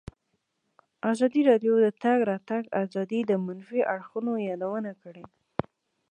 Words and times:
ازادي 1.11 1.41
راډیو 1.49 1.73
د 1.79 1.81
د 1.85 1.87
تګ 2.03 2.19
راتګ 2.31 2.63
ازادي 2.83 3.19
د 3.25 3.31
منفي 3.45 3.81
اړخونو 3.93 4.31
یادونه 4.49 4.91
کړې. 5.01 5.23